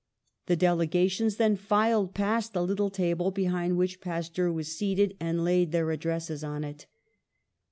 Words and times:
The 0.47 0.55
delegations 0.55 1.35
then 1.35 1.55
filed 1.55 2.15
past 2.15 2.53
the 2.53 2.65
little 2.65 2.89
table 2.89 3.29
behind 3.29 3.77
which 3.77 4.01
Pasteur 4.01 4.51
was 4.51 4.75
seated, 4.75 5.15
and 5.19 5.43
laid 5.45 5.71
their 5.71 5.91
addresses 5.91 6.43
on 6.43 6.63
it. 6.63 6.87